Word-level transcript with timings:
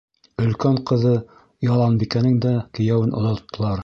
Өлкән 0.43 0.77
ҡыҙы 0.91 1.11
Яланбикәнең 1.67 2.39
дә 2.47 2.55
кейәүен 2.79 3.15
оҙаттылар. 3.21 3.77